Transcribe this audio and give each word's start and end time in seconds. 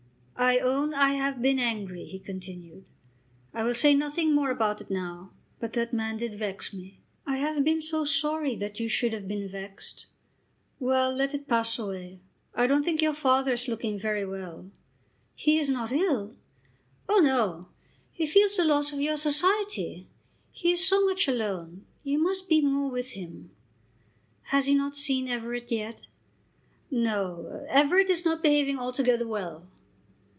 "I 0.43 0.57
own 0.57 0.91
I 0.95 1.13
have 1.13 1.39
been 1.41 1.59
angry," 1.59 2.03
he 2.05 2.17
continued. 2.19 2.83
"I 3.53 3.61
will 3.63 3.75
say 3.75 3.93
nothing 3.93 4.33
more 4.33 4.49
about 4.49 4.81
it 4.81 4.89
now; 4.89 5.31
but 5.59 5.73
that 5.73 5.93
man 5.93 6.17
did 6.17 6.33
vex 6.33 6.73
me." 6.73 6.99
"I 7.27 7.37
have 7.37 7.63
been 7.63 7.79
so 7.81 8.03
sorry 8.05 8.55
that 8.55 8.79
you 8.79 8.87
should 8.89 9.13
have 9.13 9.27
been 9.29 9.47
vexed." 9.47 10.07
"Well; 10.79 11.11
let 11.13 11.33
it 11.35 11.47
pass 11.47 11.77
away. 11.77 12.19
I 12.55 12.65
don't 12.67 12.83
think 12.83 13.01
your 13.03 13.13
father 13.13 13.53
is 13.53 13.67
looking 13.69 13.99
very 13.99 14.25
well." 14.25 14.71
"He 15.35 15.59
is 15.59 15.69
not 15.69 15.91
ill?" 15.93 16.35
"Oh 17.07 17.19
no. 17.19 17.69
He 18.11 18.25
feels 18.25 18.57
the 18.57 18.65
loss 18.65 18.91
of 18.91 18.99
your 18.99 19.17
society. 19.17 20.07
He 20.51 20.71
is 20.73 20.85
so 20.87 21.05
much 21.05 21.27
alone. 21.29 21.85
You 22.03 22.17
must 22.19 22.49
be 22.49 22.61
more 22.61 22.89
with 22.89 23.11
him." 23.11 23.51
"Has 24.45 24.65
he 24.65 24.73
not 24.73 24.97
seen 24.97 25.29
Everett 25.29 25.71
yet?" 25.71 26.07
"No. 26.89 27.63
Everett 27.69 28.09
is 28.09 28.25
not 28.25 28.41
behaving 28.41 28.79
altogether 28.79 29.27
well." 29.27 29.67